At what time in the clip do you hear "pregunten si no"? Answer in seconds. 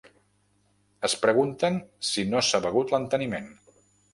1.27-2.43